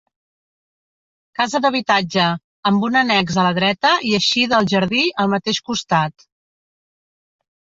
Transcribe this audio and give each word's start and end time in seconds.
Casa 1.39 1.59
d'habitatge, 1.65 2.25
amb 2.71 2.87
un 2.89 2.97
annex 3.03 3.37
a 3.41 3.45
la 3.49 3.53
dreta 3.59 3.93
i 4.13 4.17
eixida 4.21 4.57
al 4.61 4.71
jardí 4.75 5.05
al 5.25 5.31
mateix 5.35 5.61
costat. 5.69 6.27